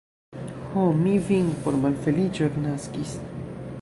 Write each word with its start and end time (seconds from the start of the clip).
Ho, 0.71 0.85
mi 1.01 1.13
vin 1.27 1.51
por 1.67 1.77
malfeliĉo 1.83 2.47
eknaskis. 2.49 3.15